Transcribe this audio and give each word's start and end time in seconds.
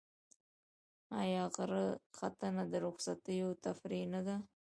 آیا 1.21 1.43
غره 1.55 1.85
ختنه 2.17 2.63
د 2.71 2.73
رخصتیو 2.85 3.49
تفریح 3.65 4.03
نه 4.13 4.21
ده؟ 4.27 4.35